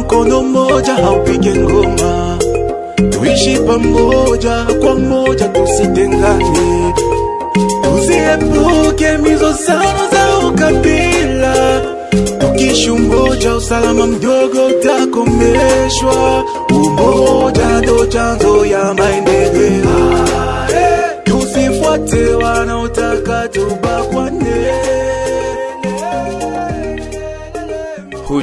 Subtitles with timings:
[0.00, 2.38] mkono mmoja haupige ngoma.
[3.10, 6.94] Tuishi pamoja kwa moja tusitengane.
[7.82, 11.80] Tuziepuke mizozano za ukabila.
[12.38, 16.44] Tukishi umoja usalama mdogo utakomeshwa.
[16.70, 20.26] Umoja ndo chanzo ya maendeleo.
[21.24, 23.09] Tusifuate wanaotaka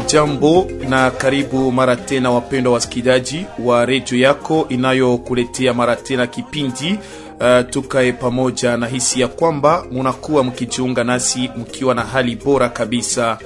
[0.07, 6.99] Hujambo na karibu mara tena, wapendwa wasikilizaji wa redio yako inayokuletea mara tena kipindi
[7.39, 13.37] uh, tukae pamoja, na hisi ya kwamba munakuwa mkijiunga nasi mkiwa na hali bora kabisa.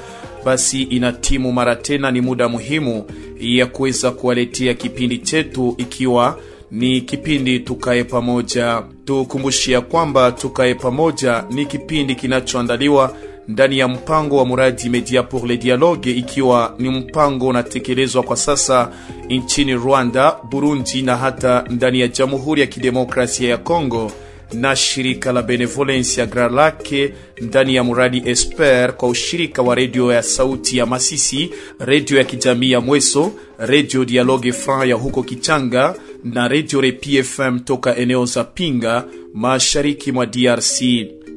[0.45, 3.05] Basi ina timu mara tena, ni muda muhimu
[3.39, 6.39] ya kuweza kuwaletea kipindi chetu ikiwa
[6.71, 8.83] ni kipindi tukae pamoja.
[9.05, 13.15] Tukumbushia kwamba tukae pamoja ni kipindi kinachoandaliwa
[13.51, 18.91] ndani ya mpango wa muradi Media pour le Dialogue, ikiwa ni mpango unatekelezwa kwa sasa
[19.29, 24.11] nchini Rwanda, Burundi na hata ndani ya Jamhuri ya Kidemokrasia ya Kongo
[24.53, 30.13] na shirika la Benevolence ya Grand Lake ndani ya muradi Esper kwa ushirika wa redio
[30.13, 35.95] ya sauti ya Masisi, redio ya kijamii ya Mweso, redio Dialogue Franc ya huko Kichanga
[36.23, 40.81] na redio Repi FM toka eneo za Pinga mashariki mwa DRC.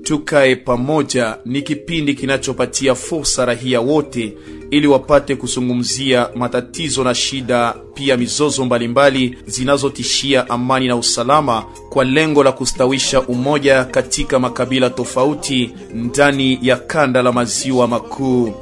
[0.05, 4.33] Tukae pamoja ni kipindi kinachopatia fursa rahia wote
[4.71, 12.45] ili wapate kuzungumzia matatizo na shida, pia mizozo mbalimbali zinazotishia amani na usalama, kwa lengo
[12.45, 18.53] la kustawisha umoja katika makabila tofauti ndani ya kanda la maziwa makuu.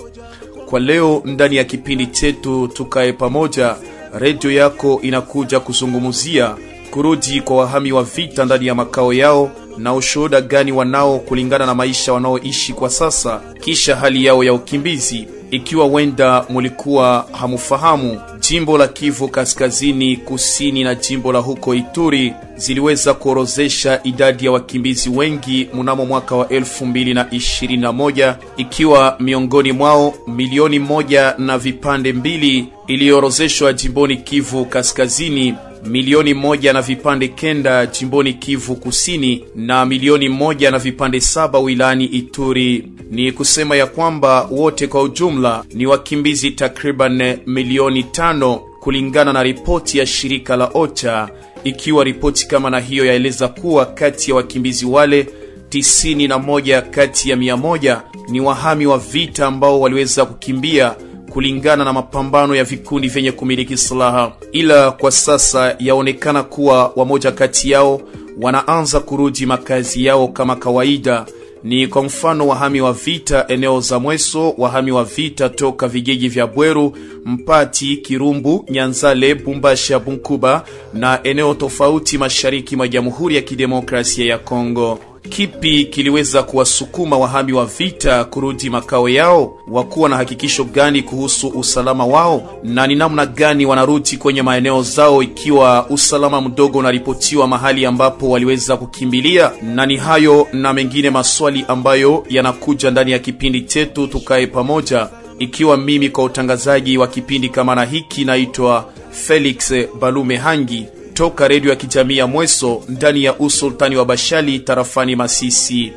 [0.67, 3.77] Kwa leo ndani ya kipindi chetu tukae pamoja,
[4.15, 6.57] redio yako inakuja kuzungumzia
[6.91, 11.75] kurudi kwa wahami wa vita ndani ya makao yao na ushuhuda gani wanao kulingana na
[11.75, 15.29] maisha wanaoishi kwa sasa kisha hali yao ya ukimbizi.
[15.51, 23.15] Ikiwa wenda mulikuwa hamufahamu, jimbo la Kivu Kaskazini, Kusini na jimbo la huko Ituri ziliweza
[23.15, 31.59] kuorozesha idadi ya wakimbizi wengi mnamo mwaka wa 2021 ikiwa miongoni mwao milioni moja na
[31.59, 35.55] vipande mbili iliyoorozeshwa jimboni Kivu Kaskazini
[35.87, 42.05] milioni moja na vipande kenda jimboni Kivu Kusini na milioni moja na vipande saba wilani
[42.05, 42.89] Ituri.
[43.11, 49.99] Ni kusema ya kwamba wote kwa ujumla ni wakimbizi takriban milioni tano kulingana na ripoti
[49.99, 51.29] ya shirika la OCHA,
[51.65, 55.27] ikiwa ripoti kama na hiyo yaeleza kuwa kati ya wakimbizi wale
[55.69, 60.95] tisini na moja kati ya mia moja ni wahami wa vita ambao waliweza kukimbia
[61.33, 67.71] kulingana na mapambano ya vikundi vyenye kumiliki silaha, ila kwa sasa yaonekana kuwa wamoja kati
[67.71, 68.01] yao
[68.41, 71.27] wanaanza kurudi makazi yao kama kawaida.
[71.65, 76.47] Ni kwa mfano wahami wa vita eneo za Mweso, wahami wa vita toka vijiji vya
[76.47, 80.65] Bweru, Mpati, Kirumbu, Nyanzale, Bumbasha, Bunkuba
[80.95, 84.99] na eneo tofauti mashariki mwa Jamhuri ya Kidemokrasia ya Kongo.
[85.29, 89.59] Kipi kiliweza kuwasukuma wahami wa vita kurudi makao yao?
[89.69, 95.23] Wakuwa na hakikisho gani kuhusu usalama wao, na ni namna gani wanarudi kwenye maeneo zao
[95.23, 99.53] ikiwa usalama mdogo unaripotiwa mahali ambapo waliweza kukimbilia?
[99.63, 105.09] Na ni hayo na mengine maswali ambayo yanakuja ndani ya kipindi chetu tukae pamoja,
[105.39, 111.71] ikiwa mimi kwa utangazaji wa kipindi kama na hiki naitwa Felix Balume Hangi toka redio
[111.71, 115.93] ya kijamii ya Mweso ndani ya usultani wa Bashali tarafani Masisi.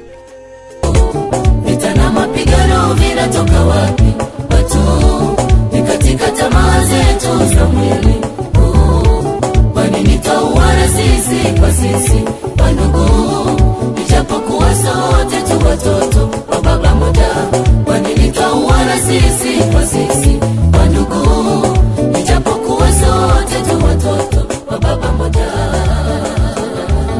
[1.65, 4.03] Vita na mapigano vinatoka wapi?
[4.51, 4.77] Watu
[5.71, 8.15] ni katika tamaa zetu za mwili.
[9.73, 12.19] Kwa nini nitauana sisi kwa sisi
[12.59, 13.09] wandugu,
[14.07, 17.27] ijapokuwa sote tu watoto wa baba moja.
[17.85, 20.37] Kwani nitauana sisi kwa sisi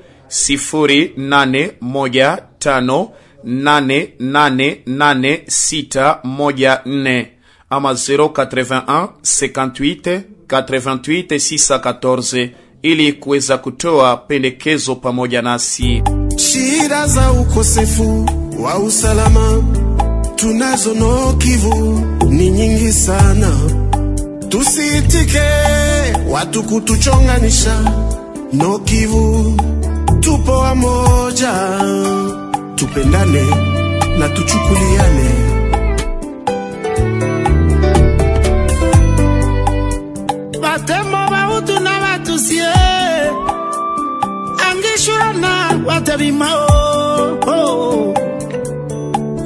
[5.88, 7.26] 0885888614
[7.70, 12.50] ama 081 58 88 614
[12.82, 16.02] ili kuweza kutoa pendekezo pamoja nasi.
[16.36, 18.26] Shida za ukosefu
[18.62, 19.62] wa usalama
[20.36, 22.02] tunazo no Kivu
[22.58, 23.50] nyingi sana,
[24.48, 25.42] tusiitike
[26.30, 27.80] watu kutuchonganisha.
[28.52, 29.56] No Kivu
[30.20, 31.52] tupo wamoja,
[32.74, 33.42] tupendane
[34.18, 35.30] na tuchukuliane.
[40.62, 42.72] Batemo bautu na batusie
[44.70, 48.14] angishurana watabimao oh.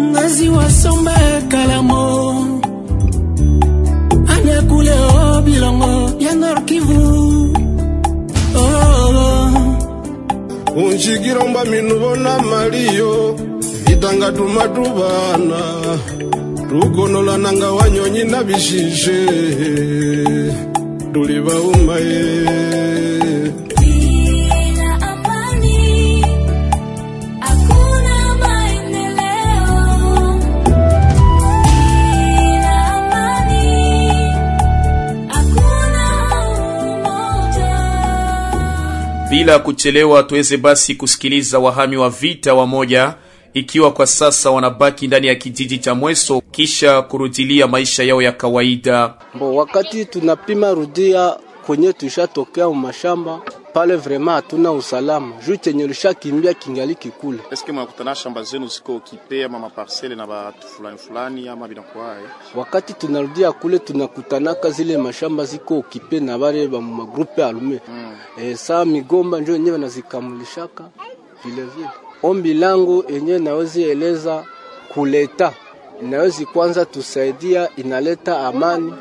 [0.01, 1.13] ngazi wasombe
[1.49, 2.22] kalamo
[11.03, 13.37] chikilomba minuvona maliyo
[13.87, 15.61] vitanga tumatuvana
[16.69, 19.27] tukonola nanga wanyonyi na vishishe
[21.13, 22.23] tuli vaumaye
[39.43, 43.15] Bila kuchelewa, tuweze basi kusikiliza wahami wa vita wamoja,
[43.55, 49.15] ikiwa kwa sasa wanabaki ndani ya kijiji cha Mweso kisha kurudilia maisha yao ya kawaida.
[49.35, 51.37] Bo, wakati tunapima rudia
[51.67, 53.41] kwenye tulishatokea mashamba
[53.73, 57.39] pale, vrema hatuna usalama juu chenye lishakimbia kingali kikule.
[57.51, 62.17] Eske mnakutana shamba zenu ziko kipea ama maparsele na batu fulani fulani ama binakuwa
[62.55, 68.17] Wakati tunarudia kule tunakutanaka zile mashamba ziko okipe na bale ba magrupe alume mm.
[68.39, 70.85] E, saa migomba njo yenyewe nazikamulishaka
[71.45, 71.89] vile vile.
[72.23, 74.45] Ombi langu yenyewe nawezi eleza
[74.95, 75.53] kuleta
[76.03, 78.93] nawezi kwanza tusaidia, inaleta amani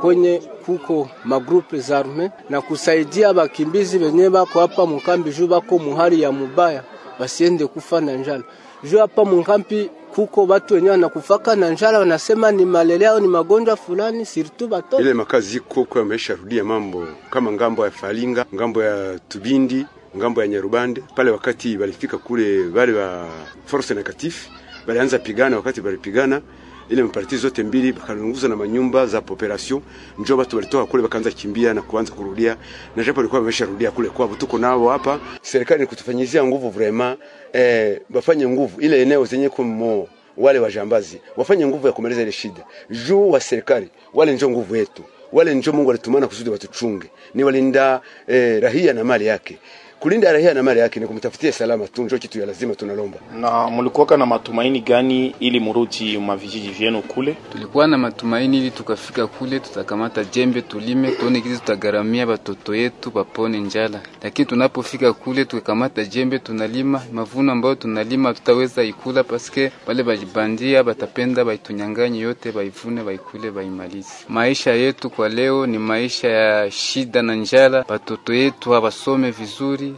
[0.00, 5.30] kwenye kuko magrupe za arme na kusaidia bakimbizi benye bako hapa mukambi.
[5.30, 6.84] Juu bako muhali ya mubaya
[7.20, 8.42] basiende kufa na njala.
[8.84, 13.76] Juu hapa mukambi kuko batu wenyewe wanakufaka na njala, wanasema ni malaria au ni magonjwa
[13.76, 18.82] fulani, sirtu bato ile makazi iko kwa maisha rudia mambo kama ng'ambo ya Falinga, ng'ambo
[18.82, 19.86] ya Tubindi,
[20.18, 21.02] ng'ambo ya Nyarubande.
[21.14, 23.26] Pale wakati walifika kule wale wa
[23.66, 24.48] force negatif
[24.86, 26.40] walianza pigana, wakati walipigana
[26.88, 29.82] ile maparti zote mbili bakalunguza na manyumba za population,
[30.18, 32.56] njo watu walitoka kule wakaanza kimbia na kuanza kurudia,
[32.96, 34.28] na japo walikuwa wamesharudia kule kwao.
[34.38, 37.18] Tuko nao hapa, serikali kutufanyizia nguvu vraiment,
[37.52, 38.80] eh, bafanye nguvu.
[38.80, 42.64] Ile eneo zenye kumo wale wajambazi wafanye nguvu ya kumaliza ile shida.
[42.90, 45.02] Juu wa serikali wale njo nguvu yetu.
[45.32, 47.10] Wale njo Mungu alitumana kusudi watuchunge.
[47.34, 49.58] Ni walinda eh, rahia na mali yake
[50.00, 53.70] kulinda raia na mali yake ni kumtafutia salama tu ndio kitu ya lazima tunalomba Na
[53.70, 57.36] mlikuwa na matumaini gani ili murudi mavijiji vyenu kule?
[57.52, 63.58] Tulikuwa na matumaini ili tukafika kule tutakamata jembe tulime, tuone kizi tutagaramia batoto yetu bapone
[63.60, 64.00] njala.
[64.22, 71.44] Lakini tunapofika kule tukakamata jembe tunalima, mavuno ambayo tunalima tutaweza ikula paske wale bajibandia batapenda
[71.44, 74.08] baitunyanganye yote, baivune, baikule, baimalize.
[74.28, 79.88] Maisha yetu kwa leo ni maisha ya shida na njala, batoto yetu hawasome vizuri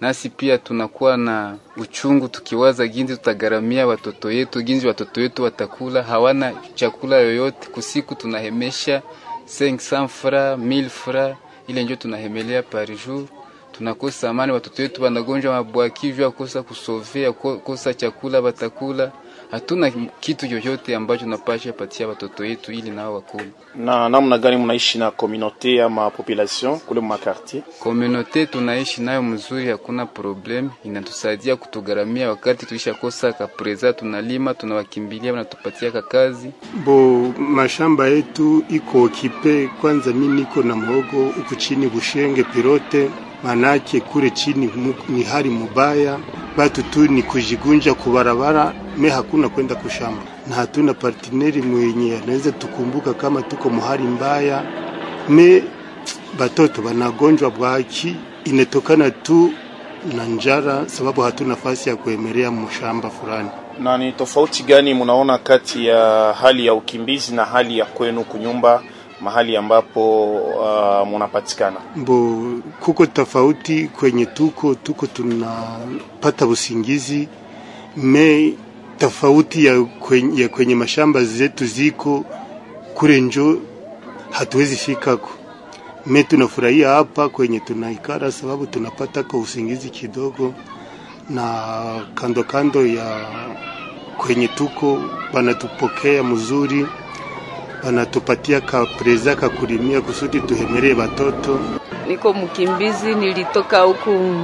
[0.00, 6.52] nasi pia tunakuwa na uchungu tukiwaza ginzi tutagaramia watoto yetu, ginzi watoto yetu watakula, hawana
[6.74, 7.68] chakula yoyote.
[7.68, 9.02] Kusiku tunahemesha
[9.60, 11.36] 500 fra 1000 fra,
[11.68, 13.24] ile ndio tunahemelea par jour.
[13.72, 19.12] Tunakosa amani, watoto wetu wanagonjwa mabwakivyo, kosa kusovea, kosa chakula watakula.
[19.50, 19.90] Hatuna
[20.20, 23.48] kitu chochote ambacho napasha patia watoto wetu ili nao wakule.
[23.76, 27.62] Na namna gani mnaishi na communauté ama population kule mwa quartier?
[27.78, 35.90] Komunote tunaishi nayo mzuri, hakuna problem, inatusaidia kutugaramia wakati tuisha kosa kapreza, tunalima tunawakimbilia, wanatupatia
[36.02, 36.50] kazi.
[36.84, 43.10] bo mashamba yetu iko okipe, kwanza mi niko na mhogo huku chini bushenge pirote
[43.44, 44.70] manake kure chini
[45.08, 46.18] ni hali mubaya.
[46.56, 50.22] Batu tu ni kujigunja kubarabara me hakuna kwenda kushamba.
[50.48, 54.62] Na hatuna partineri mwenye anaweza tukumbuka kama tuko muhali mbaya.
[55.28, 55.62] Me
[56.38, 59.52] batoto banagonjwa bwaki inetokana tu
[60.16, 63.48] na njara sababu hatuna nafasi ya kuemelea mshamba fulani.
[63.78, 68.82] Na ni tofauti gani munaona kati ya hali ya ukimbizi na hali ya kwenu kunyumba
[69.20, 71.76] mahali ambapo uh, munapatikana?
[71.96, 72.42] mbo
[72.80, 77.28] kuko tofauti kwenye tuko tuko tunapata usingizi
[77.96, 78.54] me
[78.98, 82.24] tofauti ya kwenye, ya kwenye mashamba zetu ziko
[82.94, 83.58] kule njo
[84.30, 85.30] hatuwezi fikako.
[86.06, 90.54] Me tunafurahia hapa kwenye tunaikara, sababu tunapata ka usingizi kidogo,
[91.30, 91.62] na
[92.14, 93.26] kando kando ya
[94.16, 94.98] kwenye tuko
[95.32, 96.86] banatupokea mzuri,
[97.84, 101.58] banatupatia kapreza preza ka kulimia kusudi tuhemelee watoto.
[102.08, 104.34] Niko mkimbizi, nilitoka huku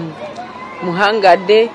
[0.82, 1.70] Muhangade,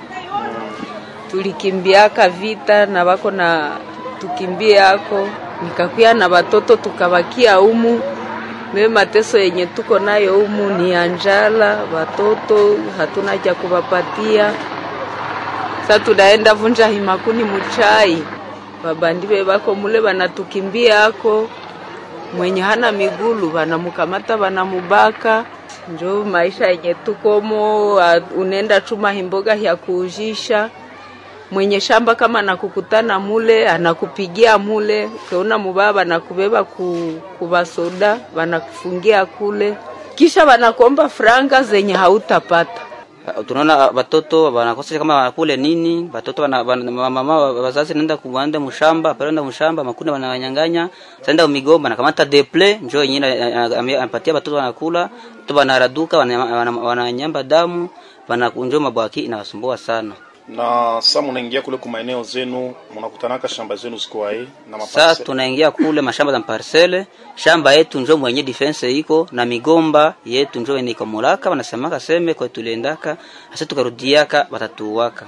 [1.31, 3.77] tulikimbiaka vita na wako na
[4.19, 5.27] tukimbie ako,
[5.63, 8.01] nikakuya na watoto tukabakia humu.
[8.73, 14.53] Mimi mateso yenye tuko nayo humu ni anjala, njala, watoto hatuna cha kuwapatia.
[15.87, 18.23] Sasa tunaenda vunja himakuni muchai,
[18.83, 21.49] babandibe bako mule banatukimbia ako,
[22.37, 25.45] mwenye hana migulu banamukamata banamubaka
[25.93, 27.95] njo maisha yenye tukomo.
[28.37, 30.69] unenda chuma himboga ya kuujisha
[31.51, 39.77] mwenye shamba kama nakukutana mule anakupigia mule, ukiona mubaba banakubeba ku, kubasoda banakufungia kule,
[40.15, 42.81] kisha banakuomba franga zenye hautapata.
[43.47, 49.83] Tunaona watoto wanakosa kama wanakule nini, watoto wana, mama wazazi naenda kuanda mshamba pale mshamba
[49.83, 50.89] makunda wanawanyang'anya,
[51.21, 53.43] saenda migomba na kamata deple njoo yenyewe
[53.97, 55.09] anapatia watoto wanakula,
[55.39, 56.17] watoto wanaraduka
[56.83, 57.89] wananyamba damu
[58.27, 60.13] wanakunjoma bwaki, inawasumbua sana.
[60.47, 66.33] Na sa munaingia kule kumaeneo zenu mnakutanaka shamba zenu zikuwae na Sasa tunaingia kule mashamba
[66.33, 67.05] za parcele,
[67.35, 72.33] shamba yetu njo mwenye defense iko na migomba yetu njo yenye iko mulaka, wanasemaka seme
[72.33, 73.17] kwa tuliendaka,
[73.51, 75.25] sasa tukarudiaka watatuwaka.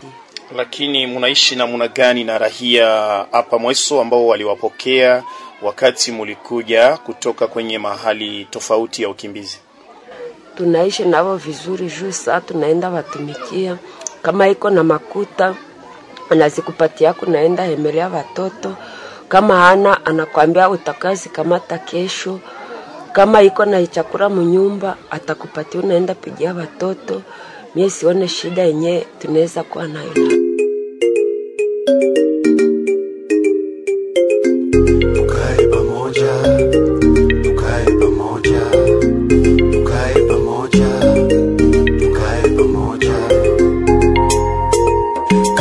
[0.55, 2.87] lakini munaishi namna gani na rahia
[3.31, 5.23] hapa Mweso ambao waliwapokea
[5.61, 9.59] wakati mulikuja kutoka kwenye mahali tofauti ya ukimbizi?
[10.57, 13.77] tunaishi navo vizuri juu saa tunaenda watumikia
[14.23, 15.55] kama iko na makuta
[16.29, 18.75] anazikupatia naenda hemelea watoto
[19.27, 22.39] kama hana anakwambia utakazi kamata kesho.
[23.13, 27.21] Kama iko na chakula mnyumba atakupatia unaenda pigia watoto
[27.75, 30.42] mie sione shida yenye tunaweza kuwa nayo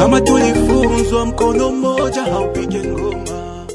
[0.02, 3.66] Kama tulifunzwa mkono mmoja haupige ngoma.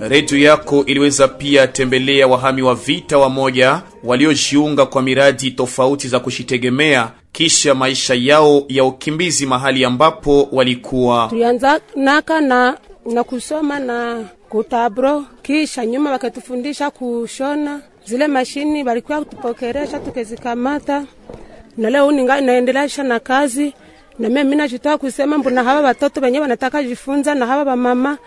[0.00, 7.10] Redio yako iliweza pia tembelea wahami wa vita wamoja waliojiunga kwa miradi tofauti za kushitegemea
[7.32, 11.26] kisha maisha yao ya ukimbizi mahali ambapo walikuwa.
[11.28, 12.78] tulianza naka na,
[13.12, 21.04] na kusoma na kutabro, kisha nyuma wakatufundisha kushona zile mashini walikuwa kutupokeresha tukezikamata,
[21.76, 23.72] na leo ninga naendelesha na kazi
[24.18, 28.18] na mimi mimi najitoa kusema mbona hawa watoto wenyewe wanataka jifunza na hawa wamama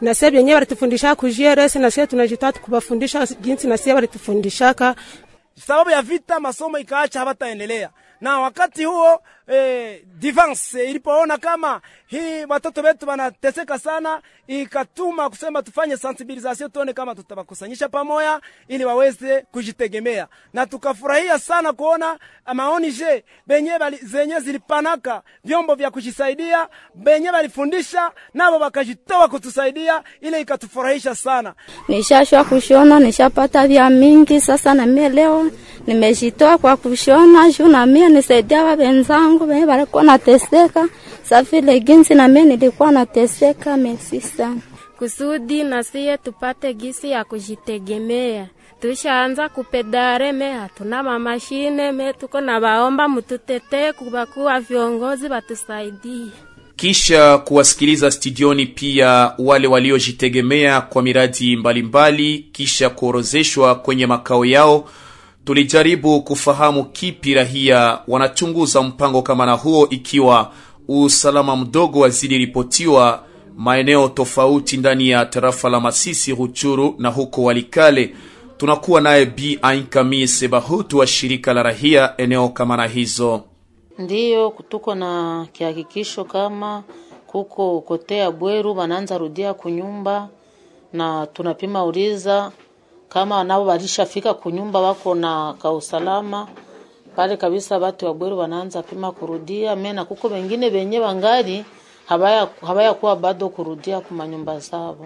[0.00, 4.94] na sasa wenyewe walitufundisha kujierese na sasa tunajitoa kubafundisha jinsi na sasa walitufundishaka.
[5.66, 7.90] Sababu ya vita masomo ikaacha hawataendelea.
[8.20, 15.96] Na wakati huo eh, defense ilipoona kama hii watoto wetu wanateseka sana, ikatuma kusema tufanye
[15.96, 22.18] sensibilisation, tuone kama tutawakusanyisha pamoja ili waweze kujitegemea, na tukafurahia sana kuona
[22.54, 23.72] maoni je benye
[24.02, 31.54] zenye zilipanaka vyombo vya kujisaidia benye walifundisha nabo wakajitoa kutusaidia, ile ikatufurahisha sana.
[31.88, 34.40] Nishashwa kushona, nishapata vya mingi.
[34.40, 35.50] Sasa na mimi leo
[35.86, 38.76] nimejitoa kwa kushona juu na mimi nisaidia wa
[39.34, 40.88] wenzangu wenye walikuwa nateseka,
[41.22, 43.76] safile ginsi na mimi nilikuwa nateseka.
[43.76, 44.60] Merci sana
[44.98, 48.48] kusudi na siye tupate gisi ya kujitegemea.
[48.80, 56.26] Tushaanza kupedare me hatuna mamashine me tuko na baomba mututetee kubakuwa viongozi batusaidie.
[56.76, 64.88] kisha kuwasikiliza studioni pia wale waliojitegemea kwa miradi mbalimbali mbali, kisha kuorozeshwa kwenye makao yao
[65.44, 70.52] tulijaribu kufahamu kipi rahia wanachunguza mpango kama na huo ikiwa
[70.88, 73.24] usalama mdogo wazidi ripotiwa
[73.56, 78.14] maeneo tofauti ndani ya tarafa la masisi ruchuru na huko walikale.
[78.56, 79.58] Tunakuwa naye b.
[79.62, 83.42] Ainkami sebahutu wa shirika la rahia eneo kama na hizo.
[83.98, 86.82] Ndiyo, tuko na kihakikisho kama
[87.26, 90.28] kuko kotea bweru wanaanza rudia kunyumba,
[90.92, 92.52] na tunapima uliza
[93.14, 96.48] kama nao walishafika kunyumba wako na kausalama
[97.16, 97.78] pale kabisa.
[97.78, 101.64] Watu wa bweru wanaanza pima kurudia mena, kuko wengine wenye wangali
[102.06, 102.48] habaya
[103.20, 104.96] bado kurudia kumanyumba zao.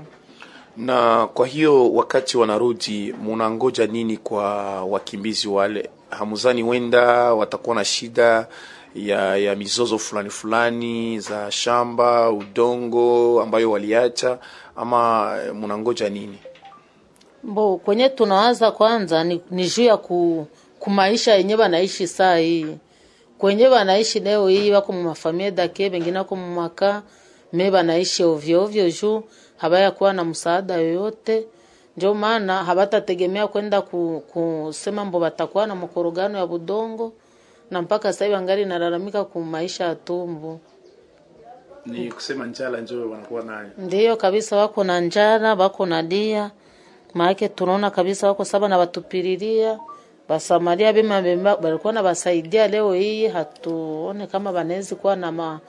[0.76, 5.90] Na kwa hiyo wakati wanarudi, munangoja nini kwa wakimbizi wale?
[6.10, 8.46] Hamuzani wenda watakuwa na shida
[8.94, 14.38] ya, ya mizozo fulani fulani za shamba, udongo ambayo waliacha,
[14.76, 16.38] ama munangoja nini?
[17.45, 20.47] Mbo kwenye tunawaza kwanza ni, ni juu ya ku,
[20.80, 22.76] kumaisha yenye wanaishi saa hii.
[23.38, 27.02] Kwenye wanaishi leo hii wako mumafamia dake bengine wako mumaka
[27.52, 29.23] me wanaishi ovyo ovyo juu
[29.57, 31.47] habaya kuwa na msaada yoyote.
[31.97, 37.12] Ndio maana habatategemea kwenda ku, kusema mbo batakuwa na mkorogano ya budongo
[37.71, 40.61] na mpaka sasa wangali nalalamika ku maisha ya tumbo
[41.87, 43.68] Ni kusema njala njoo wanakuwa nayo.
[43.78, 46.50] ndio kabisa wako na njala wako na dia
[47.14, 49.78] maake tunaona kabisa wako saba na watupililia.
[50.28, 53.26] Basamaria bema bema balikuwa na basaidia leo hii.
[53.28, 55.60] Hatuone kama banawezi kuwa na, ma,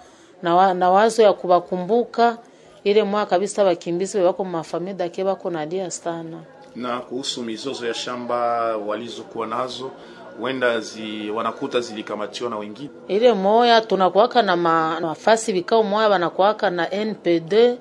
[0.41, 2.37] na, wa, na wazo ya kubakumbuka
[2.83, 6.37] ile mwa kabisa bakimbizi wako mafamilia ke bako na dia sana.
[6.75, 9.91] Na kuhusu mizozo ya shamba walizokuwa nazo,
[10.39, 12.89] wenda zi, wanakuta zilikamatiwa na wengine.
[13.07, 17.77] ile moya tunakuwaka na ma- nafasi vikao moya banakuwaka na NPD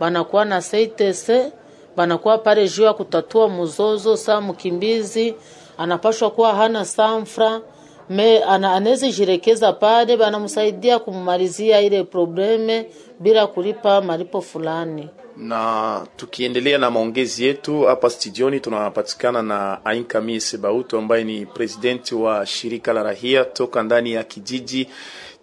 [0.00, 1.52] wanakuwa na CTC
[1.96, 4.16] banakuwa pale juu ya kutatua mzozo.
[4.16, 5.34] Saa mkimbizi
[5.78, 7.60] anapashwa kuwa hana sanfra
[8.10, 12.86] me ana, anaweza jirekeza pale, banamsaidia kumalizia ile probleme
[13.20, 15.08] bila kulipa malipo fulani.
[15.36, 22.46] na tukiendelea na maongezi yetu hapa studioni, tunapatikana na Ainkami Sebautu ambaye ni presidenti wa
[22.46, 24.88] shirika la rahia toka ndani ya kijiji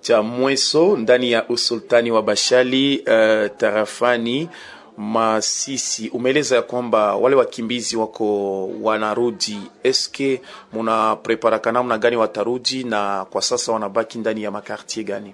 [0.02, 4.50] cha Mweso ndani ya usultani wa Bashali uh, tarafani
[4.98, 6.10] Masisi.
[6.10, 10.42] Umeeleza ya kwamba wale wakimbizi wako wanarudi, eske
[10.74, 15.34] muna preparaka namna gani watarudi, na kwa sasa wanabaki ndani ya makartie gani?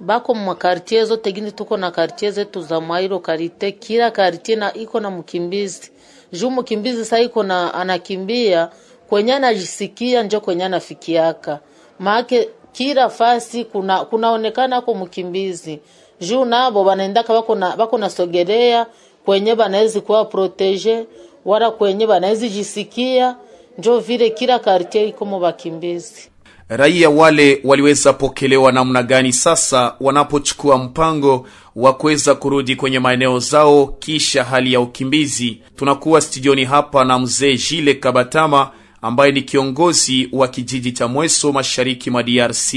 [0.00, 5.00] bako makartie zote gini tuko na kartie zetu za mwairo karite kila kartie na iko
[5.00, 5.90] na mkimbizi
[6.32, 8.70] juu mkimbizi saa iko na anakimbia
[9.08, 11.60] kwenye anajisikia njo kwenye anafikiaka
[11.98, 15.80] maake kila fasi kuna kunaonekana ako mkimbizi
[16.20, 18.86] juu nabo banaendaka bako na bako nasogelea
[19.24, 21.04] kwenye banawezi kuwa protege
[21.44, 23.36] wala kwenye banawezi jisikia
[23.78, 26.28] njo vile kila kartie iko mu bakimbizi
[26.68, 33.86] Raia wale waliweza pokelewa namna gani sasa wanapochukua mpango wa kuweza kurudi kwenye maeneo zao
[33.86, 35.60] kisha hali ya ukimbizi?
[35.76, 38.70] Tunakuwa studioni hapa na mzee Jile Kabatama
[39.02, 42.74] ambaye ni kiongozi wa kijiji cha Mweso mashariki mwa DRC.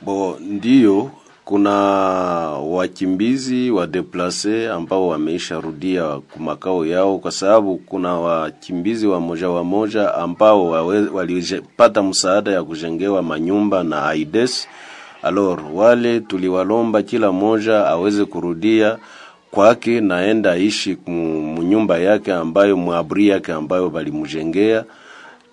[0.00, 1.10] Bo, ndiyo
[1.50, 1.70] kuna
[2.70, 9.64] wakimbizi wa deplace ambao wameisha rudia kumakao yao, kwa sababu kuna wakimbizi wa moja wa
[9.64, 10.68] moja ambao
[11.12, 14.68] walipata msaada ya kujengewa manyumba na Aides.
[15.22, 18.98] Alor wale tuliwalomba kila moja aweze kurudia
[19.50, 24.84] kwake naenda ishi mnyumba yake ambayo mwabri yake ambayo balimujengea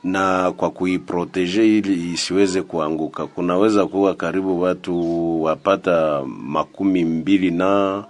[0.03, 3.27] na kwa kuiproteje ili isiweze kuanguka.
[3.27, 8.03] Kunaweza kuwa karibu watu wapata makumi mbili na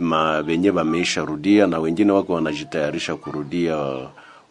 [0.00, 3.96] ma wenye wameisha rudia na wengine wako wanajitayarisha kurudia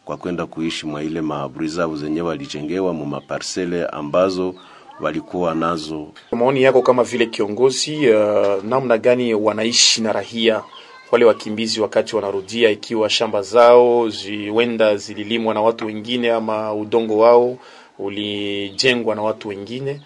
[0.06, 4.56] kwa kwenda kuishi mwa ile maaburi zao zenye walijengewa mu maparsele ambazo
[5.00, 6.08] walikuwa nazo.
[6.32, 10.64] Maoni yako kama vile kiongozi, uh, namna gani wanaishi na rahia
[11.12, 17.58] wale wakimbizi wakati wanarudia, ikiwa shamba zao ziwenda zililimwa na watu wengine ama udongo wao
[18.00, 20.02] ulijengwa na watu wengine?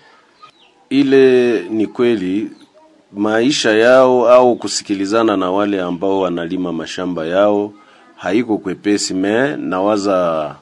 [0.89, 2.49] ile ni kweli
[3.11, 7.73] maisha yao au kusikilizana na wale ambao wanalima mashamba yao
[8.15, 10.55] haiko kwepesi me nawaza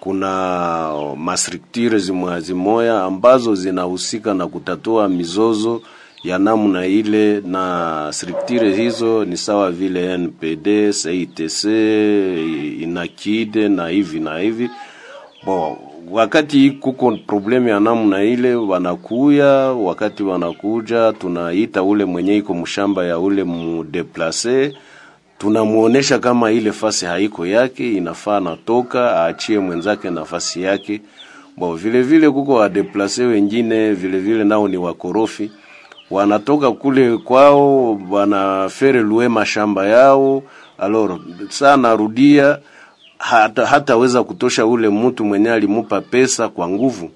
[0.00, 5.82] kuna mastructure zimoya zimoya ambazo zinahusika na kutatua mizozo
[6.24, 11.64] ya namna ile, na structure hizo ni sawa vile NPD, CITC,
[12.82, 14.70] inakide na hivi na hivi
[15.46, 15.76] bon
[16.10, 23.18] wakati kuko problemu ya namna ile wanakuya, wakati wanakuja tunaita ule mwenye iko mshamba ya
[23.18, 24.72] ule mudeplase,
[25.38, 31.00] tunamuonesha kama ile fasi haiko yake, inafaa natoka aachie mwenzake nafasi yake.
[31.56, 35.50] Bo vile vile kuko wadeplase wengine vile vile nao ni wakorofi,
[36.10, 40.42] wanatoka kule kwao wanafere lue mashamba yao,
[40.78, 41.18] alor
[41.48, 42.58] saa narudia
[43.18, 47.10] hata hataweza kutosha ule mtu mwenye alimupa pesa kwa nguvu.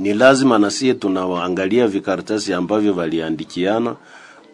[0.00, 3.94] Ni lazima na tunawaangalia vikaratasi ambavyo waliandikiana,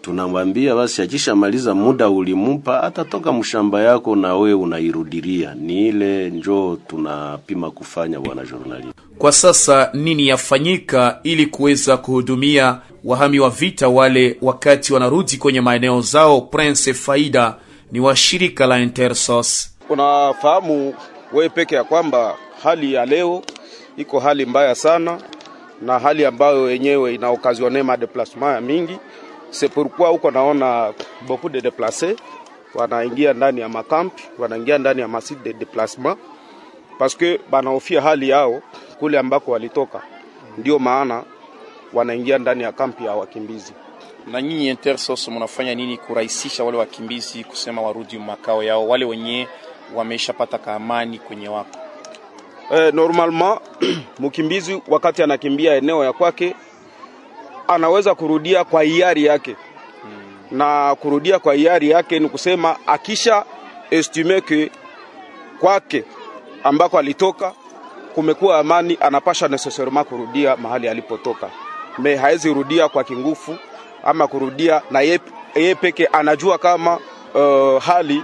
[0.02, 5.54] tunamwambia basi, akishamaliza muda ulimupa, atatoka mshamba yako na we unairudilia.
[5.54, 8.92] Ni ile njo tunapima kufanya, bwana journalist.
[9.18, 16.00] Kwa sasa nini yafanyika ili kuweza kuhudumia wahami wa vita wale wakati wanarudi kwenye maeneo
[16.00, 16.40] zao?
[16.40, 17.54] Prince Faida
[17.92, 19.70] ni wa shirika la Intersos.
[19.88, 20.94] Unafahamu
[21.32, 23.42] wewe peke ya kwamba hali ya leo
[23.96, 25.18] iko hali mbaya sana,
[25.82, 28.98] na hali ambayo yenyewe ina okazionema ma déplacement ya mingi.
[29.50, 30.92] C'est pourquoi huko naona
[31.26, 32.16] beaucoup de déplacés
[32.74, 36.16] wanaingia ndani ya makampi, wanaingia ndani ya masite de déplacement
[36.98, 38.62] parce que banahofia hali yao
[38.98, 40.02] kule ambako walitoka,
[40.58, 41.24] ndio maana
[41.92, 43.72] wanaingia ndani ya kampi ya wakimbizi.
[44.26, 49.48] Na nyinyi Intersos mnafanya nini kurahisisha wale wakimbizi kusema warudi makao yao, wale wenye
[49.94, 51.78] wameshapata kaamani kwenye wako?
[52.70, 53.60] Eh, normalement
[54.18, 56.54] mkimbizi wakati anakimbia eneo ya kwake
[57.68, 59.56] anaweza kurudia kwa hiari yake.
[60.50, 63.44] Na kurudia kwa hiari yake ni kusema akisha
[63.90, 64.70] estime ke
[65.60, 66.04] kwake
[66.64, 67.52] ambako alitoka
[68.14, 71.50] kumekuwa amani, anapasha necessairement kurudia mahali alipotoka,
[71.98, 73.56] me haezi rudia kwa kingufu
[74.04, 76.98] ama kurudia na yeye peke anajua kama
[77.34, 78.22] uh, hali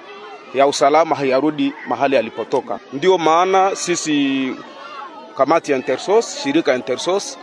[0.54, 2.78] ya usalama hayarudi mahali alipotoka.
[2.92, 4.54] Ndio maana sisi
[5.36, 7.38] kamati ya Intersos, shirika Intersos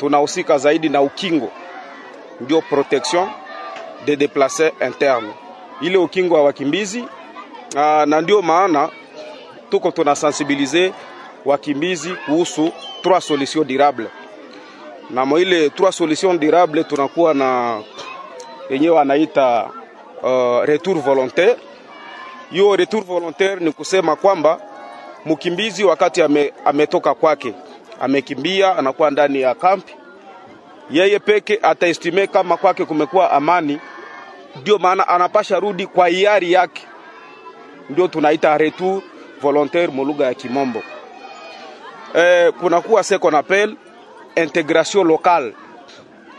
[0.00, 1.48] tunahusika zaidi na ukingo,
[2.40, 3.28] ndio protection
[4.06, 5.32] de déplacés interne,
[5.80, 7.04] ile ukingo wa wakimbizi
[7.76, 8.88] aa, na ndio maana
[9.70, 10.92] tuko tunasensibilize
[11.44, 14.08] wakimbizi kuhusu trois solutions durables,
[15.10, 17.80] na moile trois solutions durables tunakuwa na
[18.70, 19.70] yenyewe anaita
[20.22, 21.56] uh, retour volontaire.
[22.50, 24.60] Hiyo retour volontaire ni kusema kwamba
[25.26, 27.54] mkimbizi wakati ame, ametoka kwake
[28.00, 29.94] amekimbia, anakuwa ndani ya kampi,
[30.90, 33.80] yeye peke ataestime kama kwake kumekuwa amani,
[34.60, 36.86] ndio maana anapasha rudi kwa hiari yake,
[37.90, 39.02] ndio tunaita retour
[39.42, 40.82] volontaire mu lugha ya Kimombo.
[42.14, 43.76] E, kunakuwa ce qu'on appelle
[44.36, 45.54] intégration locale,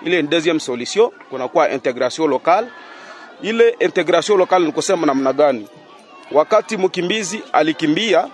[0.06, 1.12] ile ni deuxième solution.
[1.30, 2.68] Kunakuwa integration locale.
[3.42, 5.68] Ile integration locale ni kusema namna gani?
[6.32, 8.28] wakati mkimbizi alikimbia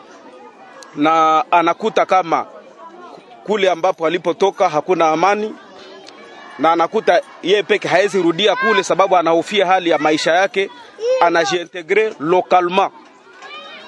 [0.96, 2.46] na anakuta kama
[3.48, 5.56] kule ambapo alipotoka hakuna amani,
[6.60, 10.70] na anakuta yeye peke hawezi rudia kule, sababu anahofia hali ya maisha yake,
[11.22, 12.92] anajiintegre localement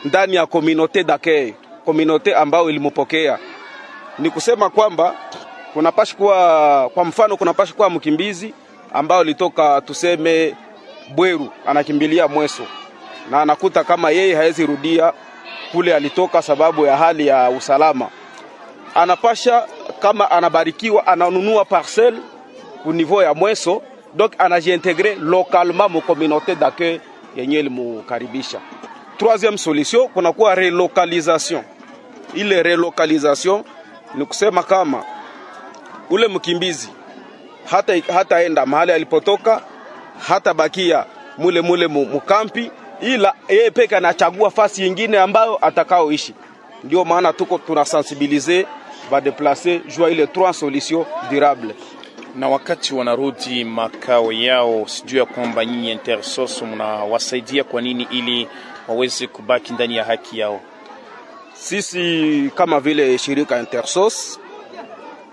[0.06, 3.39] ndani ya communauté dake, communauté ambayo ilimpokea.
[4.19, 5.15] Ni kusema kwamba
[5.74, 8.54] kunapashi kuwa, kwa mfano, kunapashi kuwa mkimbizi
[8.93, 10.56] ambao alitoka tuseme
[11.15, 12.63] Bweru, anakimbilia Mweso.
[13.32, 15.13] Na anakuta kama yeye hawezi rudia
[15.72, 18.08] kule alitoka sababu ya hali ya usalama,
[18.95, 19.67] anapasha
[19.99, 22.17] kama anabarikiwa, ananunua parcelle
[22.84, 23.82] ku niveau ya Mweso,
[24.15, 26.99] donc anajiintegre localement mu communauté d'accueil
[27.36, 28.60] yenye limukaribisha.
[29.17, 31.63] Troisième solution kunakuwa relocalisation.
[32.34, 33.63] Ile relocalisation
[34.15, 35.04] ni kusema kama
[36.10, 36.89] ule mkimbizi
[37.65, 39.62] hata hataenda mahali alipotoka,
[40.28, 41.06] hata bakia
[41.38, 42.71] mule mule mukampi
[43.02, 46.34] ila yeye peke anachagua fasi yingine ambayo atakaoishi.
[46.84, 48.67] Ndio maana tuko tunasensibilize
[49.12, 51.76] badeplace jua ile trois solutions durables.
[52.36, 58.48] Na wakati wanarudi makao yao, sijui ya kwamba nyinyi Intersos mnawasaidia kwa nini ili
[58.88, 60.62] waweze kubaki ndani ya haki yao?
[61.54, 64.39] Sisi kama vile shirika Intersos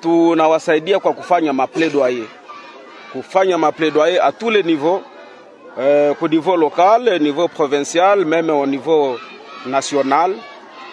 [0.01, 2.27] tunawasaidia kwa kufanya mapledoyer,
[3.13, 5.03] kufanya mapledoyer a tous les niveaux
[5.81, 9.19] eh, ku niveau local, niveau provincial, meme au niveau
[9.67, 10.35] national,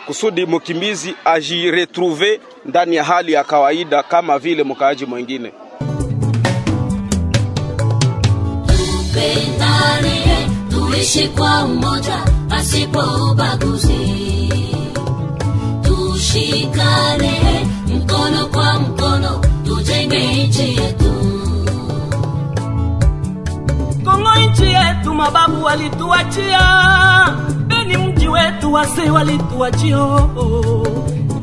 [0.05, 5.51] kusudi mkimbizi ajiretrouve ndani ya hali ya kawaida kama vile mkaaji mwingine.
[8.67, 12.17] Tupendane, tuishi kwa umoja
[12.49, 12.99] pasipo
[13.31, 14.53] ubaguzi,
[15.81, 21.13] tushikane mkono kwa mkono, tujenge nchi yetu.
[24.05, 26.59] Kongo nchi yetu, mababu walituachia,
[27.67, 29.97] Beni mji wetu, wase walituachia.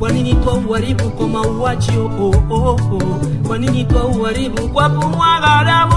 [0.01, 1.91] Kwa nini twa uharibu kwa mauaji?
[1.99, 2.57] Oh, oh,
[2.93, 3.21] oh.
[3.47, 5.97] Kwa nini twa uharibu kwa kumwaga damu?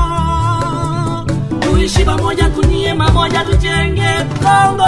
[1.59, 4.09] Tuishi pamoja, tunie mamoja, tujenge
[4.43, 4.83] Kongo.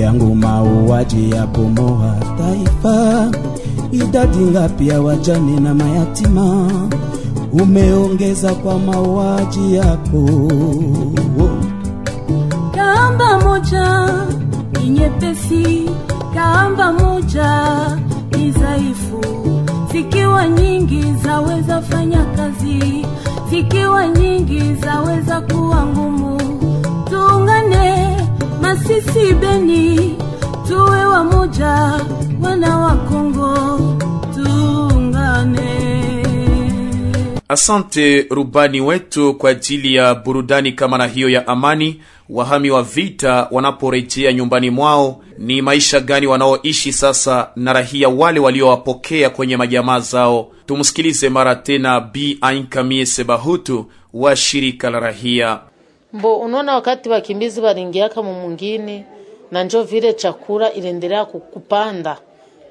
[0.00, 3.30] Yangu, mauaji ya bomoa taifa
[3.92, 6.70] idadi ngapi ya wajane na mayatima
[7.52, 10.28] umeongeza kwa mauaji yako?
[13.52, 14.08] Moja
[14.72, 15.90] ni nyepesi,
[16.34, 17.50] kamba moja
[18.36, 19.20] ni dhaifu,
[19.92, 23.06] zikiwa nyingi zaweza fanya kazi,
[23.50, 26.38] zikiwa nyingi zaweza kuwa ngumu.
[27.10, 28.16] Tuungane
[28.62, 30.16] Masisi, Beni,
[30.68, 32.00] tuwe wamoja,
[32.42, 33.78] wana wa Kongo,
[37.56, 42.00] Asante rubani wetu kwa ajili ya burudani kama na hiyo ya amani.
[42.28, 49.30] Wahami wa vita wanaporejea nyumbani mwao, ni maisha gani wanaoishi sasa na rahia wale waliowapokea
[49.30, 50.50] kwenye majamaa zao?
[50.66, 55.58] Tumsikilize mara tena Bi Ainkamie Sebahutu wa shirika la rahia.
[56.12, 59.04] mbo unaona wakati wakimbizi walingiaka mumungini
[59.50, 62.16] na njo vile chakula iliendelea ku- kupanda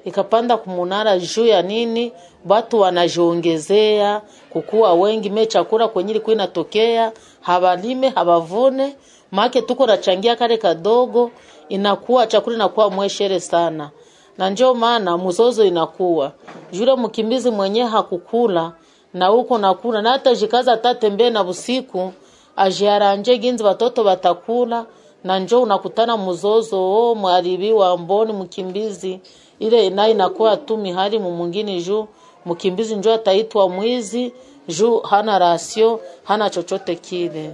[0.04, 2.12] ikapanda kumunara juu ya nini
[2.48, 8.96] watu wanajiongezea kukuwa wengi me chakula kwenye ilikuwa inatokea habalime habavune
[9.30, 11.30] make tuko nachangia kale kadogo
[11.68, 13.90] inakuwa chakula inakuwa mweshere sana.
[14.38, 16.32] Na njo maana mzozo inakuwa
[16.72, 18.72] yule mkimbizi mwenye hakukula
[19.14, 22.12] na huko nakula na hata jikaza atatembee na busiku
[22.56, 24.86] ajiaranje ginzi watoto watakula
[25.24, 29.20] na njo unakutana mzozo o mwaribi wa mboni mkimbizi
[29.62, 32.06] ile nayo inakuwa tu mihali mumungini juu.
[32.46, 34.32] Mkimbizi njo ataitwa mwizi
[34.68, 37.50] juu hana rasio hana chochote kile.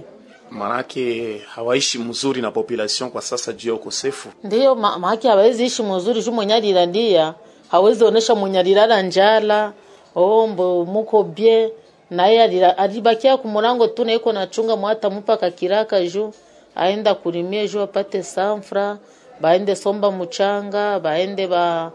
[0.49, 4.29] Manake hawaishi mzuri na population kwa sasa juu ya ukosefu.
[4.43, 7.33] ndiyo ma maake hawezi ishi mzuri juu mwenye alilalia
[7.71, 9.73] hawezi onesha mwenye alilala njala
[10.15, 11.71] ombo muko bie.
[12.09, 12.43] Naye
[12.77, 16.31] alibakia kumulango tu na iko nachunga mwata mupa kakiraka juu.
[16.75, 18.97] Aenda kulimia juu apate sanfra
[19.41, 21.91] baende somba muchanga baende ba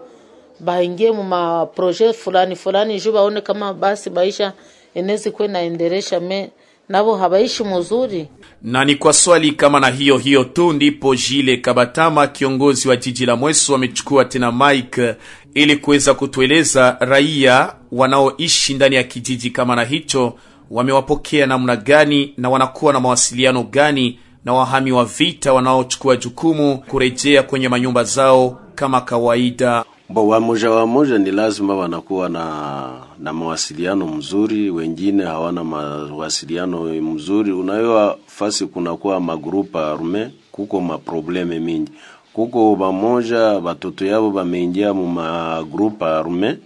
[0.61, 4.53] baingie mu maproje fulani fulani juu baone kama basi baisha
[4.95, 6.51] enezi kwe naenderesha me
[6.89, 8.29] nabo habaishi mzuri
[8.63, 13.27] na ni kwa swali kama na hiyo hiyo tu ndipo Jile Kabatama, kiongozi wa jiji
[13.27, 15.15] la Mweso, amechukua tena mike
[15.55, 20.35] ili kuweza kutueleza raia wanaoishi ndani ya kijiji kama na hicho
[20.71, 27.43] wamewapokea namna gani na wanakuwa na mawasiliano gani na wahami wa vita wanaochukua jukumu kurejea
[27.43, 29.85] kwenye manyumba zao kama kawaida.
[30.15, 37.53] Wamoja wamoja ni lazima wanakuwa na na mawasiliano mzuri, wengine hawana mawasiliano mzuri.
[37.53, 41.93] Unayoa fasi kunakuwa magrupa arme, kuko maprobleme mingi,
[42.33, 46.59] kuko bamoja watoto yabo bameingia mu magrupa arme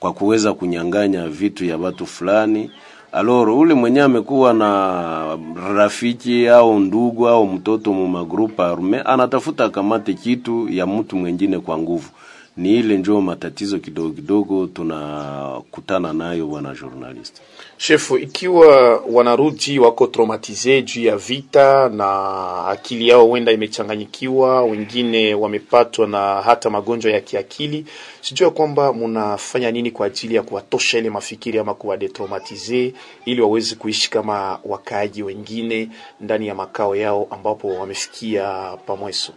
[0.00, 2.70] kwa kuweza kunyang'anya vitu ya watu fulani.
[3.16, 5.38] Aloro ule mwenye amekuwa na
[5.76, 11.78] rafiki au ndugu au mtoto mu magrupa arme anatafuta kamate kitu ya mtu mwengine kwa
[11.78, 12.08] nguvu
[12.56, 17.40] ni ile njo matatizo kidogo kidogo tunakutana nayo bwana journalist.
[17.76, 26.06] Shefu, ikiwa wanarudi wako traumatize juu ya vita na akili yao huenda imechanganyikiwa, wengine wamepatwa
[26.06, 27.86] na hata magonjwa ya kiakili,
[28.20, 34.10] sijua kwamba mnafanya nini kwa ajili ya kuwatosha ile mafikiri ama kuwadetraumatize ili waweze kuishi
[34.10, 35.88] kama wakaaji wengine
[36.20, 39.32] ndani ya makao yao ambapo wamefikia pamweso?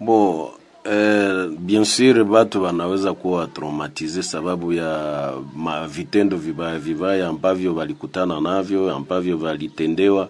[0.00, 0.50] Bo
[0.84, 8.40] eh, bien sûr batu wanaweza kuwa traumatize sababu ya ma vitendo vibaya vibaya ambavyo walikutana
[8.40, 10.28] navyo ambavyo walitendewa.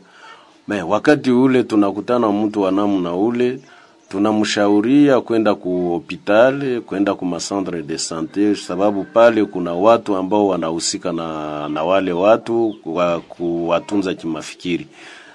[0.69, 3.61] Me, wakati ule tunakutana mtu wa namna ule
[4.09, 11.13] tunamshauria kwenda ku hospitali kwenda ku macentre de sante, sababu pale kuna watu ambao wanahusika
[11.13, 14.87] na, na wale watu wa kuwatunza kimafikiri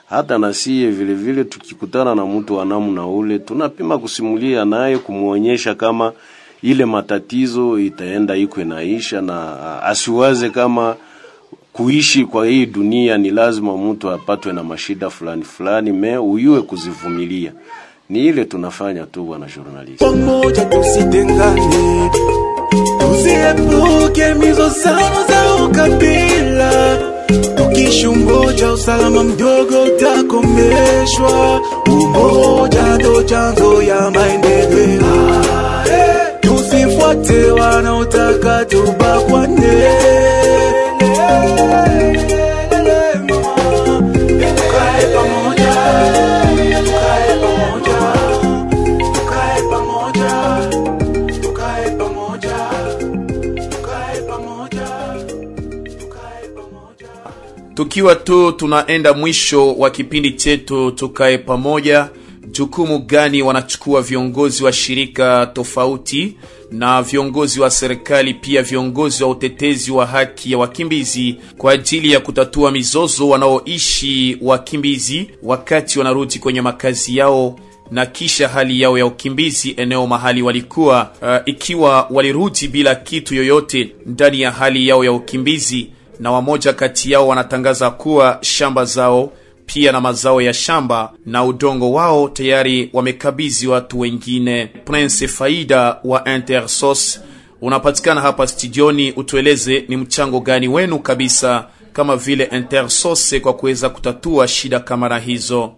[0.10, 5.76] hata na sie vile vile tukikutana na mtu wa namna ule tunapima kusimulia naye kumwonyesha
[5.76, 6.12] kama
[6.64, 10.96] ile matatizo itaenda iko inaisha na asiwaze kama
[11.74, 17.52] kuishi kwa hii dunia ni lazima mtu apatwe na mashida fulani fulani, me uyue kuzivumilia.
[18.10, 20.00] Ni ile tunafanya tu, bwana journalist.
[20.00, 22.10] pamoja tusitengane,
[23.00, 26.98] tusiepuke mizozano za ukabila.
[27.28, 35.42] Tukishungoja usalama mdogo utakomeshwa, umoja ndo chanzo ya maendeleo.
[36.42, 39.88] Tusifuate wanaotaka tubakwane.
[44.56, 45.74] Tukae pamoja,
[57.78, 62.10] Tukiwa tu tunaenda mwisho wa kipindi chetu tukae pamoja,
[62.52, 66.38] jukumu gani wanachukua viongozi wa shirika tofauti
[66.72, 72.20] na viongozi wa serikali, pia viongozi wa utetezi wa haki ya wakimbizi kwa ajili ya
[72.20, 77.60] kutatua mizozo wanaoishi wakimbizi wakati wanarudi kwenye makazi yao
[77.92, 83.96] na kisha hali yao ya ukimbizi eneo mahali walikuwa, uh, ikiwa walirudi bila kitu yoyote
[84.06, 89.32] ndani ya hali yao ya ukimbizi na wamoja kati yao wanatangaza kuwa shamba zao
[89.66, 94.66] pia na mazao ya shamba na udongo wao tayari wamekabizi watu wengine.
[94.66, 97.22] Prince Faida wa Intersos
[97.62, 104.48] unapatikana hapa studioni, utueleze ni mchango gani wenu kabisa kama vile Intersos kwa kuweza kutatua
[104.48, 105.74] shida kama hizo.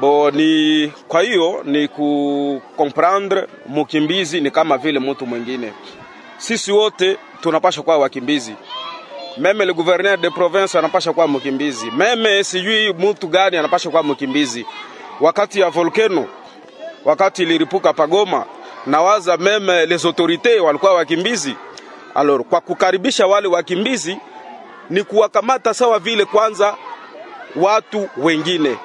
[0.00, 5.72] Bo ni kwa hiyo ni ku comprendre mukimbizi ni kama vile mtu mwingine.
[6.38, 8.54] Sisi wote tunapasha kuwa wakimbizi.
[9.38, 11.90] Meme le gouverneur de province anapasha kuwa mkimbizi.
[11.90, 14.66] Meme sijui mtu gani anapasha kuwa mkimbizi.
[15.20, 16.26] Wakati ya volcano,
[17.04, 18.44] wakati iliripuka Pagoma,
[18.86, 21.54] nawaza meme les autorités walikuwa wakimbizi.
[22.14, 24.18] Alors kwa kukaribisha wale wakimbizi
[24.90, 26.74] ni kuwakamata sawa vile kwanza
[27.56, 28.76] watu wengine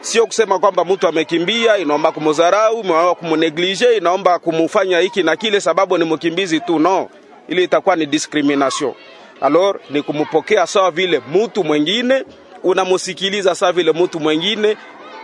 [0.00, 5.98] sio kusema kwamba mtu amekimbia inaomba kumudharau, inaomba kumuneglige, inaomba kumufanya hiki na kile sababu
[5.98, 6.78] ni mkimbizi tu.
[6.78, 7.08] No,
[7.48, 8.94] ili itakuwa ni discrimination.
[9.40, 12.24] Alors ni kumupokea sawa vile mtu mwengine,
[12.62, 14.76] unamusikiliza sawa vile mtu mwengine,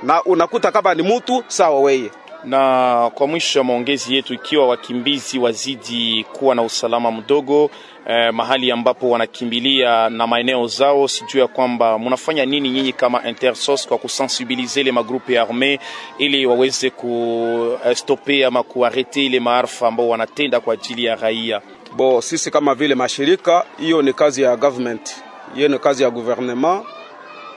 [0.03, 2.11] na unakuta kama ni mtu sawa weye
[2.45, 7.71] na kwa mwisho ya maongezi yetu, ikiwa wakimbizi wazidi kuwa na usalama mdogo
[8.09, 13.87] eh, mahali ambapo wanakimbilia na maeneo zao, sijui ya kwamba mnafanya nini nyinyi kama Intersos
[13.89, 15.81] kwa kusensibilize ile magrupe ya arme
[16.19, 21.61] ili waweze kustope ama kuarete ile maarfa ambao wanatenda kwa ajili ya raia.
[21.97, 25.11] Bo, sisi kama vile mashirika, hiyo ni kazi ya government,
[25.55, 26.85] hiyo ni kazi ya gouvernement.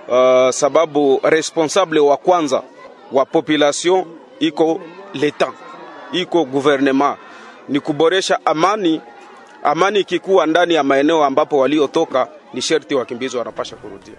[0.08, 2.63] Uh, sababu responsable wa kwanza
[3.12, 4.06] wa population
[4.39, 4.82] iko
[5.13, 5.52] leta
[6.13, 7.17] iko gouvernement,
[7.69, 9.02] ni kuboresha amani.
[9.63, 14.13] Amani ikikuwa ndani ya maeneo ambapo waliotoka, ni sherti wakimbizi wanapasha kurudia.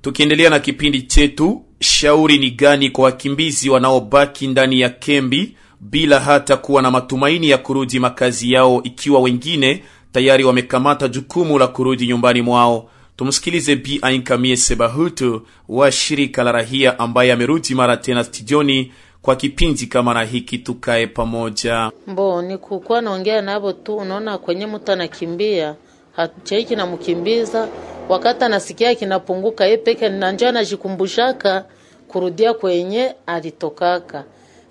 [0.00, 5.56] Tukiendelea na kipindi chetu, shauri ni gani kwa wakimbizi wanaobaki ndani ya kambi
[5.90, 11.66] bila hata kuwa na matumaini ya kurudi makazi yao, ikiwa wengine tayari wamekamata jukumu la
[11.66, 12.90] kurudi nyumbani mwao?
[13.16, 18.92] Tumsikilize Bi Ainkamie Sebahutu wa shirika la rahia ambaye amerudi mara tena studioni
[19.22, 21.90] kwa kipindi kama na hiki, tukae pamoja.
[22.06, 25.74] Mbo ni kukuwa naongea navo tu, unaona kwenye mtu anakimbia
[26.16, 27.68] hachai kinamkimbiza,
[28.08, 31.64] wakati anasikia kinapunguka, ye peke na njoo anajikumbushaka
[32.08, 34.24] kurudia kwenye alitokaka.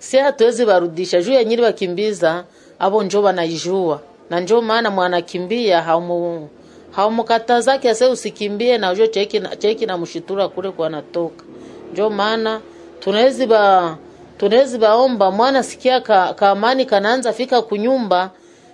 [0.04, 2.44] Si hatuwezi warudisha juu ya nyiri wakimbiza
[2.78, 6.48] abo njo wanaijua na njo maana mwanakimbia haumu
[6.90, 11.44] haumukatazake ase usikimbie na ujo cheki na cheki na mshitura kule kwa natoka.
[11.92, 12.60] Njo maana
[13.00, 13.96] tunawezi ba
[14.38, 18.30] tunawezi baomba mwana sikia ka, ka amani kanaanza fika kunyumba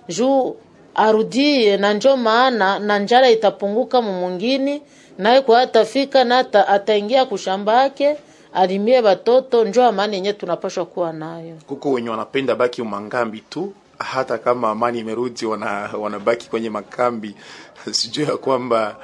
[0.09, 0.55] juu
[0.95, 4.81] arudie, na njo maana na njara itapunguka mumungini
[5.17, 8.17] naye kwa atafika na ata, ataingia kushamba yake
[8.53, 11.57] alimie batoto, njo amani yenye tunapashwa kuwa nayo.
[11.67, 17.35] Kuko wenye wanapenda baki umangambi tu, hata kama amani imerudi, wana, wanabaki kwenye makambi.
[17.91, 18.95] Sijui ya kwamba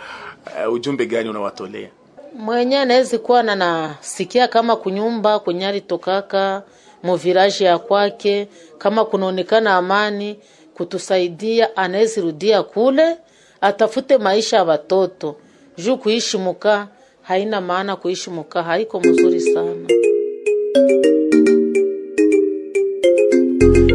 [0.68, 1.90] uh, ujumbe gani unawatolea
[2.38, 6.64] mwenye anawezi kuwa na nasikia kama kunyumba kwenye tokaka
[7.04, 10.40] muviraji ya kwake, kama kunaonekana amani
[10.74, 13.18] kutusaidia, anawezi rudia kule
[13.62, 15.36] atafute maisha ya watoto
[15.78, 16.88] juu kuishi muka
[17.28, 19.76] haina maana, kuishi mukaa, haiko mzuri sana.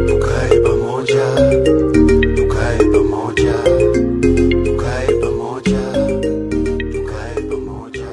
[0.09, 1.25] Tukae pamoja,
[2.37, 3.55] tukae pamoja,
[4.65, 5.79] tukae pamoja,
[6.93, 8.07] tukae pamoja.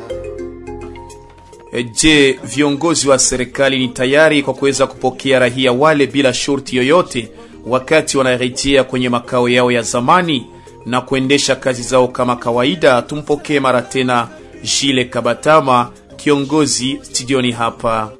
[1.71, 7.31] E, Je, viongozi wa serikali ni tayari kwa kuweza kupokea raia wale bila shurti yoyote
[7.65, 10.45] wakati wanarejea kwenye makao yao ya zamani
[10.85, 13.01] na kuendesha kazi zao kama kawaida?
[13.01, 14.27] Tumpokee mara tena
[14.63, 18.11] Jile Kabatama, kiongozi studioni hapa.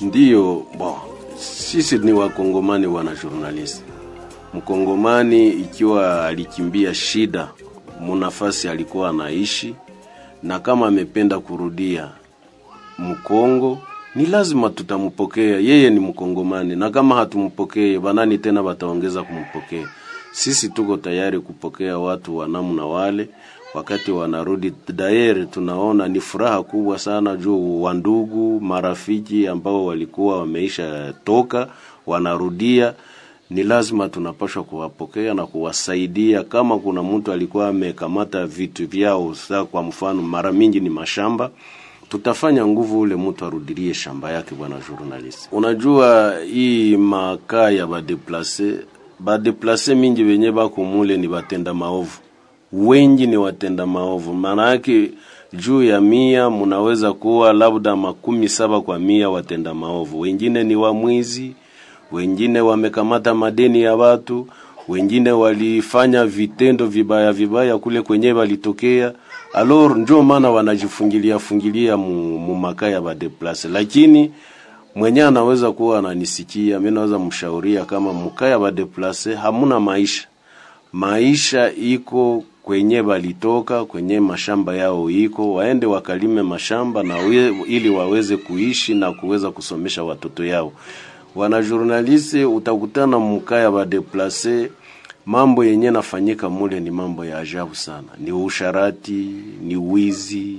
[0.00, 0.94] Ndiyo, bon,
[1.38, 3.82] sisi ni wakongomani wana journalist.
[4.54, 7.48] Mkongomani ikiwa alikimbia shida
[8.00, 9.74] munafasi alikuwa anaishi,
[10.42, 12.08] na kama amependa kurudia
[12.98, 13.78] Mkongo
[14.14, 15.58] ni lazima tutampokea.
[15.60, 19.88] Yeye ni mkongomani, na kama hatumpokee banani tena wataongeza kumpokea.
[20.32, 23.28] Sisi tuko tayari kupokea watu wa namna wale
[23.74, 24.72] wakati wanarudi.
[24.94, 31.68] Daer, tunaona ni furaha kubwa sana juu wandugu marafiki ambao walikuwa wameisha toka
[32.06, 32.94] wanarudia
[33.50, 36.42] ni lazima tunapashwa kuwapokea na kuwasaidia.
[36.44, 41.50] Kama kuna mtu alikuwa amekamata vitu vyao, sa kwa mfano, mara mingi ni mashamba,
[42.08, 44.54] tutafanya nguvu ule mtu arudilie shamba yake.
[44.54, 48.74] Bwana journalist, unajua hii makaa ya badeplase
[49.20, 52.18] badeplase mingi wenye bako mule ni batenda maovu,
[52.74, 54.34] wengi ni watenda maovu.
[54.34, 55.10] Maana yake
[55.52, 61.54] juu ya mia munaweza kuwa labda makumi saba kwa mia watenda maovu, wengine ni wamwizi
[62.12, 64.46] wengine wamekamata madeni ya watu,
[64.88, 69.12] wengine walifanya vitendo vibaya vibaya kule kwenye walitokea.
[69.52, 74.30] Alor, njo maana wanajifungilia fungilia mumaka ya badeplase, lakini
[74.94, 80.28] mwenye anaweza kuwa ananisikia, mimi naweza mshauria kama mukaya ya badeplase hamuna maisha.
[80.92, 88.36] Maisha iko kwenye walitoka kwenye mashamba yao iko waende wakalime mashamba na we, ili waweze
[88.36, 90.72] kuishi na kuweza kusomesha watoto yao.
[91.34, 94.70] Wana journaliste utakutana mukaya badeplase,
[95.26, 99.28] mambo yenye nafanyika mule ni mambo ya ajabu sana, ni usharati,
[99.62, 100.58] ni wizi.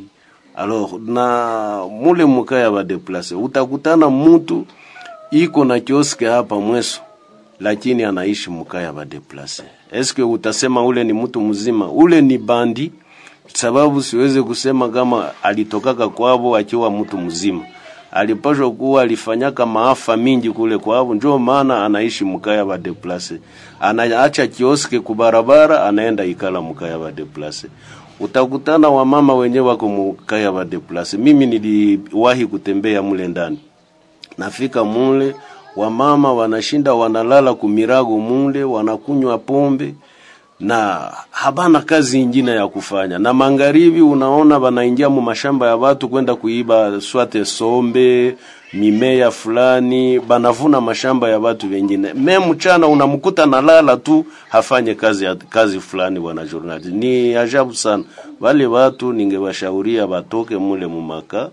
[0.56, 4.66] Alors na mule mukaya badeplase utakutana mutu
[5.32, 7.02] iko na kioske hapa Mweso
[7.60, 9.64] lakini anaishi mukaya badeplase.
[9.92, 11.90] Eske utasema ule ni mtu mzima?
[11.92, 12.92] Ule ni bandi,
[13.54, 17.66] sababu siweze kusema kama alitokaka kwavo akiwa mtu mzima.
[18.12, 23.40] Alipashwa kuwa alifanyaka maafa mingi kule kwavo, njo maana anaishi mukaya badeplase.
[23.80, 27.68] Anaacha kioske kubarabara, anaenda ikala mukaya badeplase.
[28.20, 31.18] Utakutana wamama wenye wako mukaya badeplase.
[31.18, 33.60] Mimi niliwahi kutembea mule ndani,
[34.38, 35.36] nafika mule
[35.76, 39.94] wamama wanashinda wanalala kumirago mule, wanakunywa pombe
[40.60, 43.20] na habana kazi ingine ya kufanya.
[43.20, 48.38] Na magharibi unaona wanaingia mu mashamba ya watu kwenda kuiba swate sombe
[48.74, 52.14] mimea fulani, banavuna mashamba ya watu wengine.
[52.14, 56.20] Me mchana unamkuta nalala tu hafanye kazi kazi fulani.
[56.20, 58.04] Bwana journalist, ni ajabu sana.
[58.42, 61.50] Wale watu ningewashauria batoke mule mumaka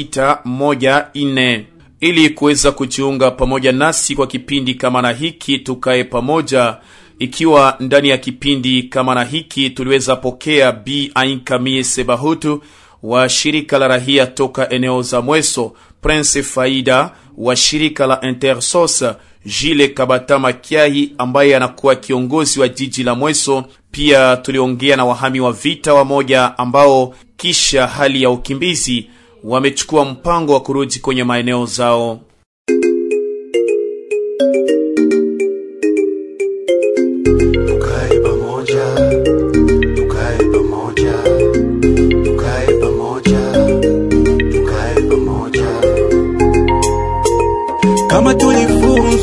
[0.00, 1.64] 0815888614
[2.00, 6.76] ili kuweza kujiunga pamoja nasi kwa kipindi kama na hiki tukaye pamoja.
[7.18, 12.62] Ikiwa ndani ya kipindi kama na hiki tuliweza pokea b Ainkamie Sebahutu
[13.02, 15.72] wa shirika la rahia toka eneo za Mweso,
[16.02, 19.04] Prince Faida wa shirika la Intersos,
[19.46, 23.64] Jile Kabata Makiahi ambaye anakuwa kiongozi wa jiji la Mweso.
[23.90, 29.10] Pia tuliongea na wahami wa vita wamoja ambao kisha hali ya ukimbizi
[29.44, 32.20] wamechukua mpango wa kurudi kwenye maeneo zao.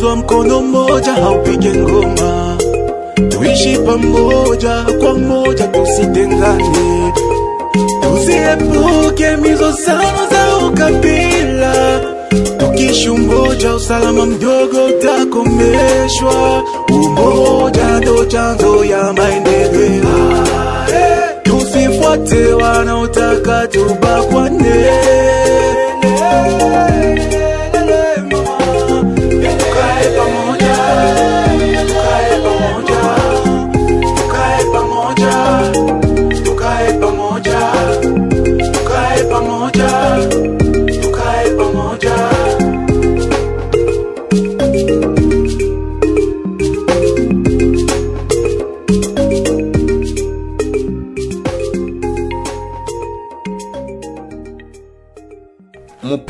[0.09, 2.57] Tulifunzwa mkono mmoja haupige ngoma,
[3.29, 7.13] tuishi pamoja kwa moja, tusitengane,
[8.01, 12.01] tusiepuke mizozano za ukabila.
[12.57, 16.63] Tukishi umoja, usalama mdogo utakomeshwa.
[16.91, 20.43] Umoja ndo chanzo ya maendeleo.
[21.43, 24.85] Tusifuate wanaotaka tubakwane.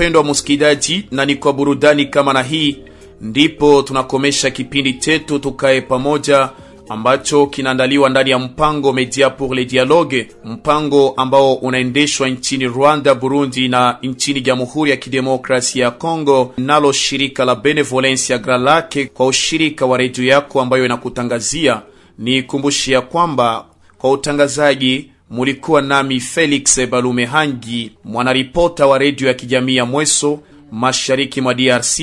[0.10, 2.78] Mpendwa msikilizaji, na ni kwa burudani kama na hii
[3.22, 6.50] ndipo tunakomesha kipindi chetu tukae pamoja
[6.90, 13.68] ambacho kinaandaliwa ndani ya mpango Media pour le Dialogue, mpango ambao unaendeshwa nchini Rwanda, Burundi
[13.68, 19.86] na nchini Jamhuri ya Kidemokrasia ya Kongo, nalo shirika la Benevolencia ya Gralake kwa ushirika
[19.86, 21.82] wa redio yako ambayo inakutangazia.
[22.20, 23.66] Ni kumbushia kwamba
[23.98, 30.40] kwa utangazaji mulikuwa nami Felix Balumehangi, mwanaripota wa redio ya kijamii ya Mweso,
[30.72, 32.00] mashariki mwa DRC.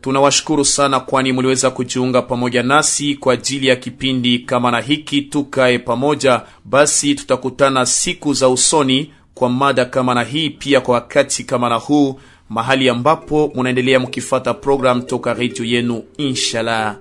[0.00, 5.78] Tunawashukuru sana, kwani muliweza kujiunga pamoja nasi kwa ajili ya kipindi kama na hiki tukae
[5.78, 6.42] pamoja.
[6.64, 11.74] Basi tutakutana siku za usoni kwa mada kama na hii, pia kwa wakati kama na
[11.74, 16.96] huu, mahali ambapo munaendelea mukifata programu toka redio yenu, inshallah.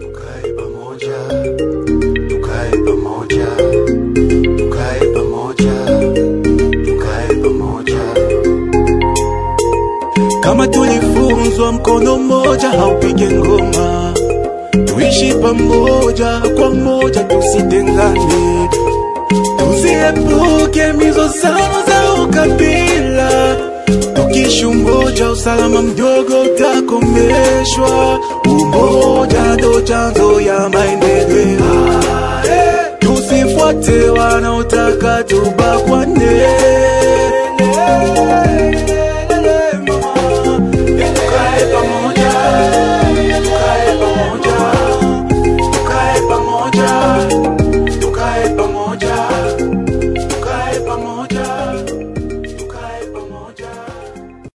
[0.00, 1.18] Tukae pamoja,
[2.28, 3.46] tukae pamoja,
[10.52, 14.14] kama tulifunzwa mkono mmoja haupige ngoma,
[14.84, 18.68] tuishi pamoja kwa moja, tusitengane,
[19.58, 23.56] tuziepuke mizozano za ukabila.
[24.14, 28.18] Tukishi umoja, usalama mdogo utakomeshwa.
[28.44, 32.00] Umoja ndo chanzo ya maendeleo,
[32.98, 36.42] tusifuate wanaotaka tubakwane.